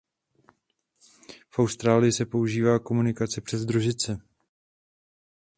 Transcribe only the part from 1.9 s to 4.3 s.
se používá komunikace přes družice.